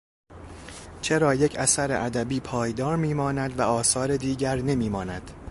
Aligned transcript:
چرا 1.01 1.33
یک 1.35 1.55
اثر 1.59 2.01
ادبی 2.05 2.39
پایدار 2.39 2.95
می 2.97 3.13
ماند 3.13 3.59
و 3.59 3.61
آثار 3.61 4.17
دیگر 4.17 4.55
نمی 4.55 4.89
ماند؟ 4.89 5.31